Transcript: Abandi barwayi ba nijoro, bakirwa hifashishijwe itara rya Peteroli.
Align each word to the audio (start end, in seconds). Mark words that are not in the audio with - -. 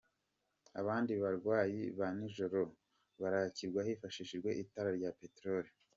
Abandi 0.81 1.13
barwayi 1.23 1.81
ba 1.97 2.07
nijoro, 2.17 2.59
bakirwa 3.21 3.79
hifashishijwe 3.87 4.49
itara 4.63 4.89
rya 4.97 5.11
Peteroli. 5.19 5.69